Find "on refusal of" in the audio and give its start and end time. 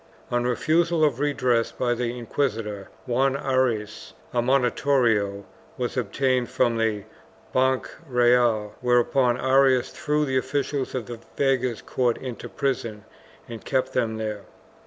0.31-1.19